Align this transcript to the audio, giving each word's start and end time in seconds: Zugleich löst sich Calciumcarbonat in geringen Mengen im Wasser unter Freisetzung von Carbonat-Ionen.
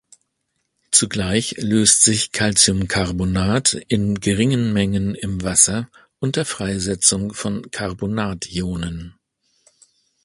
Zugleich 0.89 1.57
löst 1.59 2.01
sich 2.01 2.31
Calciumcarbonat 2.31 3.73
in 3.87 4.19
geringen 4.19 4.73
Mengen 4.73 5.13
im 5.13 5.43
Wasser 5.43 5.91
unter 6.17 6.43
Freisetzung 6.43 7.35
von 7.35 7.69
Carbonat-Ionen. 7.69 9.13